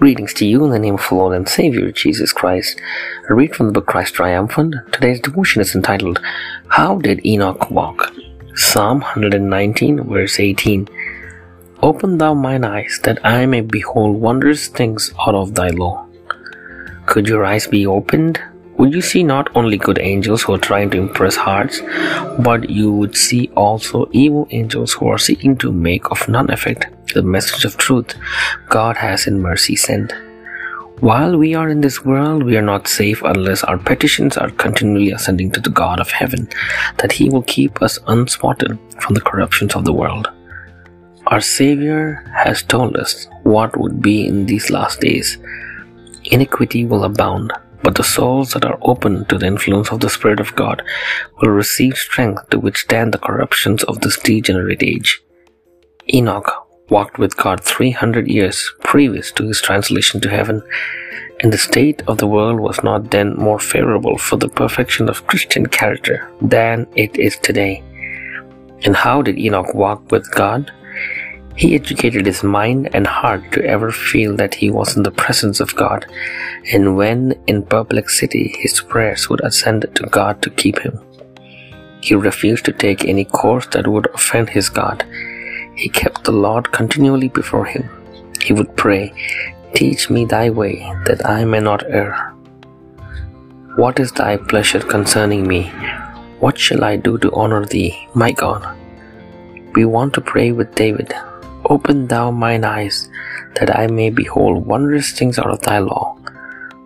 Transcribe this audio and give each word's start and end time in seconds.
Greetings 0.00 0.32
to 0.32 0.46
you 0.46 0.64
in 0.64 0.70
the 0.70 0.78
name 0.78 0.94
of 0.94 1.06
the 1.06 1.14
Lord 1.14 1.36
and 1.36 1.46
Savior 1.46 1.92
Jesus 1.92 2.32
Christ. 2.32 2.80
I 3.28 3.34
read 3.34 3.54
from 3.54 3.66
the 3.66 3.72
book 3.72 3.84
Christ 3.84 4.14
Triumphant. 4.14 4.74
Today's 4.92 5.20
devotion 5.20 5.60
is 5.60 5.74
entitled, 5.74 6.18
How 6.68 6.96
Did 6.96 7.20
Enoch 7.26 7.70
Walk? 7.70 8.10
Psalm 8.54 9.00
119, 9.00 10.04
verse 10.04 10.40
18. 10.40 10.88
Open 11.82 12.16
thou 12.16 12.32
mine 12.32 12.64
eyes, 12.64 12.98
that 13.02 13.18
I 13.26 13.44
may 13.44 13.60
behold 13.60 14.16
wondrous 14.16 14.68
things 14.68 15.12
out 15.20 15.34
of 15.34 15.54
thy 15.54 15.68
law. 15.68 16.06
Could 17.04 17.28
your 17.28 17.44
eyes 17.44 17.66
be 17.66 17.86
opened? 17.86 18.40
Would 18.78 18.94
you 18.94 19.02
see 19.02 19.22
not 19.22 19.54
only 19.54 19.76
good 19.76 19.98
angels 19.98 20.42
who 20.42 20.54
are 20.54 20.66
trying 20.70 20.88
to 20.92 20.98
impress 20.98 21.36
hearts, 21.36 21.82
but 22.38 22.70
you 22.70 22.90
would 22.90 23.18
see 23.18 23.50
also 23.54 24.08
evil 24.12 24.48
angels 24.50 24.94
who 24.94 25.08
are 25.08 25.18
seeking 25.18 25.58
to 25.58 25.70
make 25.70 26.10
of 26.10 26.26
none 26.26 26.50
effect 26.50 26.86
the 27.14 27.22
message 27.22 27.64
of 27.64 27.76
truth 27.76 28.14
God 28.68 28.96
has 28.96 29.26
in 29.26 29.40
mercy 29.40 29.76
sent. 29.76 30.12
While 31.00 31.38
we 31.38 31.54
are 31.54 31.70
in 31.70 31.80
this 31.80 32.04
world, 32.04 32.42
we 32.42 32.58
are 32.58 32.62
not 32.62 32.86
safe 32.86 33.22
unless 33.22 33.64
our 33.64 33.78
petitions 33.78 34.36
are 34.36 34.50
continually 34.50 35.12
ascending 35.12 35.50
to 35.52 35.60
the 35.60 35.70
God 35.70 35.98
of 35.98 36.10
heaven, 36.10 36.46
that 36.98 37.12
He 37.12 37.30
will 37.30 37.42
keep 37.42 37.80
us 37.80 37.98
unspotted 38.06 38.78
from 39.00 39.14
the 39.14 39.22
corruptions 39.22 39.74
of 39.74 39.86
the 39.86 39.94
world. 39.94 40.30
Our 41.28 41.40
Savior 41.40 42.22
has 42.36 42.62
told 42.62 42.98
us 42.98 43.28
what 43.44 43.78
would 43.78 44.02
be 44.02 44.26
in 44.26 44.44
these 44.44 44.68
last 44.68 45.00
days. 45.00 45.38
Iniquity 46.24 46.84
will 46.84 47.04
abound, 47.04 47.52
but 47.82 47.94
the 47.94 48.04
souls 48.04 48.50
that 48.50 48.66
are 48.66 48.78
open 48.82 49.24
to 49.26 49.38
the 49.38 49.46
influence 49.46 49.90
of 49.90 50.00
the 50.00 50.10
Spirit 50.10 50.38
of 50.38 50.54
God 50.54 50.82
will 51.40 51.50
receive 51.50 51.96
strength 51.96 52.50
to 52.50 52.58
withstand 52.58 53.14
the 53.14 53.18
corruptions 53.18 53.84
of 53.84 54.00
this 54.00 54.18
degenerate 54.18 54.82
age. 54.82 55.22
Enoch 56.12 56.69
walked 56.90 57.18
with 57.18 57.36
God 57.36 57.62
300 57.62 58.28
years 58.28 58.72
previous 58.82 59.30
to 59.32 59.46
his 59.46 59.60
translation 59.60 60.20
to 60.20 60.28
heaven, 60.28 60.62
and 61.40 61.52
the 61.52 61.58
state 61.58 62.02
of 62.06 62.18
the 62.18 62.26
world 62.26 62.60
was 62.60 62.82
not 62.82 63.10
then 63.10 63.34
more 63.36 63.58
favorable 63.58 64.18
for 64.18 64.36
the 64.36 64.48
perfection 64.48 65.08
of 65.08 65.26
Christian 65.26 65.66
character 65.66 66.30
than 66.42 66.86
it 66.96 67.16
is 67.16 67.36
today. 67.38 67.82
And 68.84 68.96
how 68.96 69.22
did 69.22 69.38
Enoch 69.38 69.74
walk 69.74 70.10
with 70.10 70.30
God? 70.32 70.70
He 71.56 71.74
educated 71.74 72.26
his 72.26 72.42
mind 72.42 72.88
and 72.94 73.06
heart 73.06 73.52
to 73.52 73.64
ever 73.64 73.92
feel 73.92 74.34
that 74.36 74.54
he 74.54 74.70
was 74.70 74.96
in 74.96 75.02
the 75.02 75.10
presence 75.10 75.60
of 75.60 75.76
God, 75.76 76.06
and 76.72 76.96
when 76.96 77.34
in 77.46 77.62
perplexity 77.62 78.54
his 78.58 78.80
prayers 78.80 79.28
would 79.28 79.40
ascend 79.44 79.86
to 79.94 80.02
God 80.04 80.42
to 80.42 80.50
keep 80.50 80.78
him. 80.78 80.98
He 82.02 82.14
refused 82.14 82.64
to 82.64 82.72
take 82.72 83.04
any 83.04 83.26
course 83.26 83.66
that 83.72 83.86
would 83.86 84.06
offend 84.14 84.48
his 84.48 84.70
God 84.70 85.04
he 85.80 85.88
kept 85.88 86.24
the 86.24 86.38
Lord 86.46 86.70
continually 86.72 87.28
before 87.28 87.64
him. 87.64 87.88
He 88.46 88.52
would 88.52 88.76
pray, 88.76 89.02
Teach 89.74 90.10
me 90.10 90.24
thy 90.24 90.50
way, 90.50 90.74
that 91.06 91.24
I 91.24 91.44
may 91.44 91.60
not 91.60 91.84
err. 92.00 92.14
What 93.76 94.00
is 94.04 94.12
thy 94.12 94.36
pleasure 94.36 94.80
concerning 94.80 95.46
me? 95.46 95.62
What 96.40 96.58
shall 96.58 96.84
I 96.84 96.96
do 96.96 97.16
to 97.18 97.32
honor 97.32 97.64
thee, 97.64 97.92
my 98.14 98.30
God? 98.32 98.62
We 99.74 99.84
want 99.84 100.12
to 100.14 100.20
pray 100.32 100.52
with 100.52 100.74
David 100.74 101.14
Open 101.74 102.08
thou 102.08 102.30
mine 102.30 102.64
eyes, 102.64 103.08
that 103.56 103.70
I 103.78 103.86
may 103.86 104.10
behold 104.10 104.66
wondrous 104.66 105.12
things 105.12 105.38
out 105.38 105.50
of 105.50 105.62
thy 105.62 105.78
law. 105.78 106.18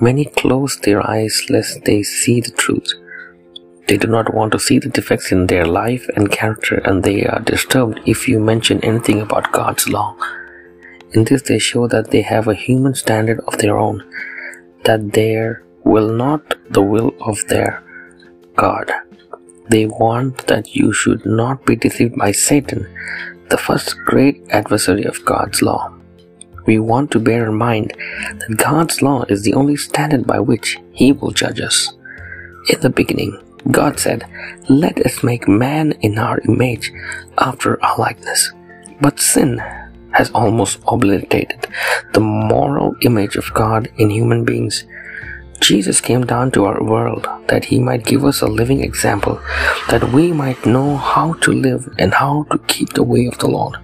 Many 0.00 0.26
close 0.26 0.76
their 0.78 1.00
eyes 1.16 1.36
lest 1.48 1.84
they 1.84 2.02
see 2.02 2.40
the 2.40 2.50
truth. 2.50 2.92
They 3.88 3.96
do 3.96 4.08
not 4.08 4.34
want 4.34 4.52
to 4.52 4.58
see 4.58 4.78
the 4.78 4.88
defects 4.88 5.30
in 5.30 5.46
their 5.46 5.64
life 5.64 6.08
and 6.16 6.32
character, 6.32 6.76
and 6.84 7.04
they 7.04 7.24
are 7.24 7.40
disturbed 7.40 8.00
if 8.04 8.26
you 8.28 8.40
mention 8.40 8.84
anything 8.84 9.20
about 9.20 9.52
God's 9.52 9.88
law. 9.88 10.16
In 11.12 11.24
this, 11.24 11.42
they 11.42 11.60
show 11.60 11.86
that 11.88 12.10
they 12.10 12.22
have 12.22 12.48
a 12.48 12.54
human 12.54 12.94
standard 12.94 13.40
of 13.46 13.58
their 13.58 13.78
own, 13.78 14.02
that 14.84 15.12
there 15.12 15.62
will 15.84 16.12
not 16.12 16.56
the 16.70 16.82
will 16.82 17.14
of 17.20 17.46
their 17.46 17.82
God. 18.56 18.90
They 19.68 19.86
want 19.86 20.46
that 20.48 20.74
you 20.74 20.92
should 20.92 21.24
not 21.24 21.64
be 21.64 21.76
deceived 21.76 22.16
by 22.16 22.32
Satan, 22.32 22.88
the 23.50 23.58
first 23.58 23.96
great 24.04 24.42
adversary 24.50 25.04
of 25.04 25.24
God's 25.24 25.62
law. 25.62 25.92
We 26.66 26.80
want 26.80 27.12
to 27.12 27.20
bear 27.20 27.46
in 27.46 27.54
mind 27.54 27.92
that 28.40 28.56
God's 28.56 29.00
law 29.00 29.22
is 29.28 29.42
the 29.42 29.54
only 29.54 29.76
standard 29.76 30.26
by 30.26 30.40
which 30.40 30.78
He 30.90 31.12
will 31.12 31.30
judge 31.30 31.60
us. 31.60 31.92
In 32.68 32.80
the 32.80 32.90
beginning, 32.90 33.40
God 33.70 33.98
said, 33.98 34.24
Let 34.68 34.98
us 35.04 35.22
make 35.22 35.48
man 35.48 35.92
in 36.00 36.18
our 36.18 36.40
image 36.40 36.92
after 37.38 37.82
our 37.84 37.98
likeness. 37.98 38.52
But 39.00 39.20
sin 39.20 39.58
has 40.12 40.30
almost 40.30 40.78
obliterated 40.86 41.66
the 42.12 42.20
moral 42.20 42.94
image 43.02 43.36
of 43.36 43.52
God 43.54 43.88
in 43.98 44.10
human 44.10 44.44
beings. 44.44 44.84
Jesus 45.60 46.00
came 46.00 46.24
down 46.24 46.50
to 46.52 46.64
our 46.64 46.82
world 46.82 47.26
that 47.48 47.66
he 47.66 47.78
might 47.78 48.04
give 48.04 48.24
us 48.24 48.40
a 48.40 48.46
living 48.46 48.82
example, 48.82 49.40
that 49.88 50.12
we 50.12 50.32
might 50.32 50.66
know 50.66 50.96
how 50.96 51.32
to 51.34 51.52
live 51.52 51.88
and 51.98 52.14
how 52.14 52.44
to 52.50 52.58
keep 52.66 52.92
the 52.92 53.02
way 53.02 53.26
of 53.26 53.38
the 53.38 53.48
Lord. 53.48 53.76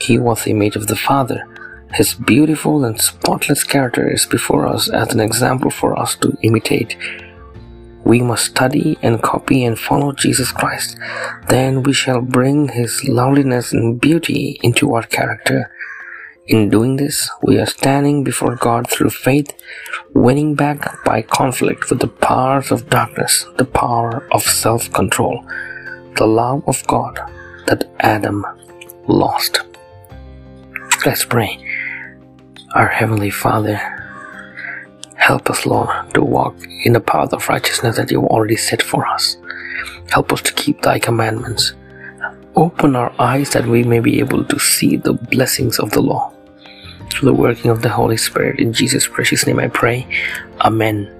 He 0.00 0.18
was 0.18 0.44
the 0.44 0.50
image 0.50 0.76
of 0.76 0.86
the 0.86 0.96
Father. 0.96 1.46
His 1.94 2.14
beautiful 2.14 2.84
and 2.84 3.00
spotless 3.00 3.62
character 3.64 4.10
is 4.10 4.26
before 4.26 4.66
us 4.66 4.88
as 4.88 5.12
an 5.12 5.20
example 5.20 5.70
for 5.70 5.98
us 5.98 6.16
to 6.16 6.36
imitate. 6.42 6.96
We 8.06 8.22
must 8.22 8.44
study 8.44 8.96
and 9.02 9.20
copy 9.20 9.64
and 9.64 9.76
follow 9.76 10.12
Jesus 10.12 10.52
Christ. 10.52 10.96
Then 11.48 11.82
we 11.82 11.92
shall 11.92 12.20
bring 12.20 12.68
His 12.68 13.02
loveliness 13.08 13.72
and 13.72 14.00
beauty 14.00 14.60
into 14.62 14.94
our 14.94 15.02
character. 15.02 15.72
In 16.46 16.70
doing 16.70 16.98
this, 16.98 17.28
we 17.42 17.58
are 17.58 17.66
standing 17.66 18.22
before 18.22 18.54
God 18.54 18.88
through 18.88 19.10
faith, 19.10 19.52
winning 20.14 20.54
back 20.54 21.02
by 21.04 21.20
conflict 21.20 21.90
with 21.90 21.98
the 21.98 22.06
powers 22.06 22.70
of 22.70 22.88
darkness, 22.88 23.44
the 23.56 23.64
power 23.64 24.24
of 24.30 24.44
self 24.44 24.92
control, 24.92 25.44
the 26.14 26.28
love 26.28 26.62
of 26.68 26.86
God 26.86 27.18
that 27.66 27.90
Adam 27.98 28.46
lost. 29.08 29.62
Let's 31.04 31.24
pray. 31.24 31.58
Our 32.76 32.86
Heavenly 32.86 33.30
Father, 33.30 33.80
Help 35.26 35.50
us, 35.50 35.66
Lord, 35.66 35.90
to 36.14 36.22
walk 36.22 36.54
in 36.84 36.92
the 36.92 37.00
path 37.00 37.32
of 37.32 37.48
righteousness 37.48 37.96
that 37.96 38.12
you 38.12 38.20
have 38.20 38.30
already 38.30 38.54
set 38.54 38.80
for 38.80 39.04
us. 39.04 39.36
Help 40.08 40.32
us 40.32 40.40
to 40.42 40.52
keep 40.52 40.82
thy 40.82 41.00
commandments. 41.00 41.72
Open 42.54 42.94
our 42.94 43.12
eyes 43.18 43.50
that 43.50 43.66
we 43.66 43.82
may 43.82 43.98
be 43.98 44.20
able 44.20 44.44
to 44.44 44.58
see 44.60 44.94
the 44.94 45.14
blessings 45.14 45.80
of 45.80 45.90
the 45.90 46.00
law. 46.00 46.32
Through 47.10 47.26
the 47.26 47.34
working 47.34 47.72
of 47.72 47.82
the 47.82 47.88
Holy 47.88 48.16
Spirit, 48.16 48.60
in 48.60 48.72
Jesus' 48.72 49.08
precious 49.08 49.44
name 49.48 49.58
I 49.58 49.66
pray. 49.66 50.06
Amen. 50.60 51.10